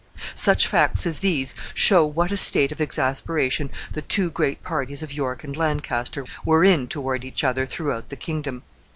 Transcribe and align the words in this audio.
Such 0.33 0.65
facts 0.65 1.05
as 1.05 1.19
these 1.19 1.53
show 1.75 2.03
what 2.07 2.31
a 2.31 2.35
state 2.35 2.71
of 2.71 2.81
exasperation 2.81 3.69
the 3.91 4.01
two 4.01 4.31
great 4.31 4.63
parties 4.63 5.03
of 5.03 5.13
York 5.13 5.43
and 5.43 5.55
Lancaster 5.55 6.25
were 6.43 6.63
in 6.63 6.87
toward 6.87 7.23
each 7.23 7.43
other 7.43 7.67
throughout 7.67 8.09
the 8.09 8.15
kingdom. 8.15 8.63